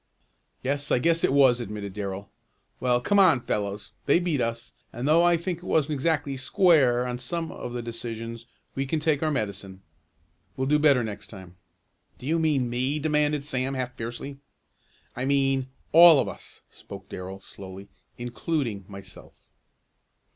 [0.63, 2.31] "Yes, I guess it was," admitted Darrell.
[2.79, 3.91] "Well come on, fellows.
[4.07, 7.83] They beat us, and though I think it wasn't exactly square on some of the
[7.83, 9.83] decisions, we can take our medicine.
[10.57, 11.55] We'll do better next time."
[12.17, 14.39] "Do you mean me?" demanded Sam half fiercely.
[15.15, 17.87] "I mean all of us," spoke Darrell slowly,
[18.17, 19.35] "including myself."